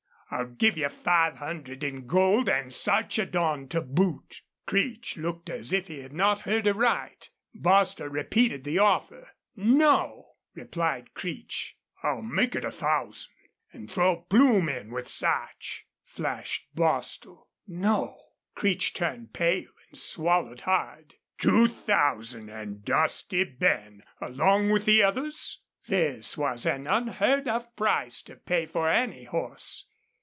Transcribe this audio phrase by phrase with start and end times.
[0.33, 5.87] I'll give you five hundred in gold an' Sarchedon to boot." Creech looked as if
[5.87, 7.29] he had not heard aright.
[7.53, 9.31] Bostil repeated the offer.
[9.57, 11.75] "No," replied Creech.
[12.01, 13.33] "I'll make it a thousand
[13.73, 17.49] an' throw Plume in with Sarch," flashed Bostil.
[17.67, 18.15] "No!"
[18.55, 21.15] Creech turned pale and swallowed hard.
[21.39, 25.59] "Two thousand an' Dusty Ben along with the others?"
[25.89, 29.87] This was an unheard of price to pay for any horse.